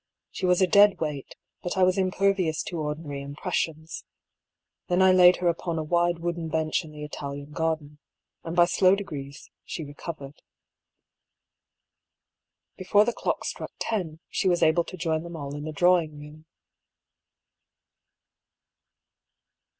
She 0.31 0.47
was 0.47 0.63
a 0.63 0.65
dead 0.65 0.99
weight, 0.99 1.35
but 1.61 1.77
I 1.77 1.83
was 1.83 1.99
impervious 1.99 2.63
to 2.63 2.79
ordinary 2.79 3.21
im 3.21 3.35
pressions. 3.35 4.03
Then 4.87 4.99
I 4.99 5.11
laid 5.11 5.35
her 5.35 5.47
upon 5.47 5.77
a 5.77 5.83
wide 5.83 6.17
wooden 6.17 6.49
bench 6.49 6.83
in 6.83 6.91
the 6.91 7.03
Italian 7.03 7.51
garden, 7.51 7.99
and 8.43 8.55
by 8.55 8.65
slow 8.65 8.95
degrees 8.95 9.51
she 9.63 9.83
recov 9.85 10.17
ered. 10.17 10.39
Before 12.77 13.05
the 13.05 13.13
clock 13.13 13.45
struck 13.45 13.73
ten, 13.77 14.19
she 14.27 14.49
was 14.49 14.63
able 14.63 14.85
to 14.85 14.97
join 14.97 15.21
them 15.21 15.35
all 15.35 15.55
in 15.55 15.65
the 15.65 15.71
drawing 15.71 16.17
room. 16.19 16.45